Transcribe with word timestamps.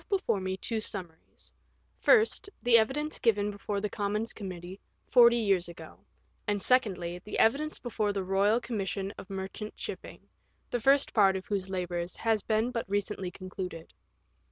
before 0.09 0.39
me 0.41 0.57
two 0.57 0.79
summaries: 0.79 1.53
First, 1.99 2.49
the 2.63 2.75
evidence 2.79 3.19
given 3.19 3.51
before 3.51 3.79
the 3.79 3.87
Commons* 3.87 4.33
Committee 4.33 4.79
forty 5.05 5.37
years 5.37 5.69
ago; 5.69 5.99
and, 6.47 6.59
secondly, 6.59 7.21
the 7.23 7.37
evidence 7.37 7.77
before 7.77 8.11
the 8.11 8.23
Eoyal 8.25 8.63
Commission 8.63 9.13
of 9.19 9.29
Merchant 9.29 9.75
Shipping, 9.77 10.27
the 10.71 10.79
first 10.79 11.13
part 11.13 11.35
of 11.35 11.45
whose 11.45 11.69
labours 11.69 12.15
has 12.15 12.41
been 12.41 12.71
but 12.71 12.89
recently 12.89 13.29
concluded. 13.29 13.93